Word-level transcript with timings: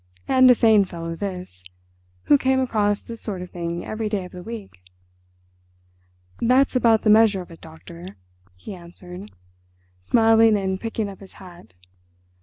And 0.27 0.49
a 0.49 0.55
sane 0.55 0.83
fellow 0.83 1.15
this, 1.15 1.63
who 2.23 2.35
came 2.39 2.59
across 2.59 3.03
this 3.03 3.21
sort 3.21 3.43
of 3.43 3.51
thing 3.51 3.85
every 3.85 4.09
day 4.09 4.25
of 4.25 4.31
the 4.31 4.41
week. 4.41 4.81
"That's 6.39 6.75
about 6.75 7.03
the 7.03 7.11
measure 7.11 7.41
of 7.43 7.51
it, 7.51 7.61
Doctor," 7.61 8.17
he 8.55 8.73
answered, 8.73 9.29
smiling 9.99 10.57
and 10.57 10.81
picking 10.81 11.07
up 11.07 11.19
his 11.19 11.33
hat. 11.33 11.75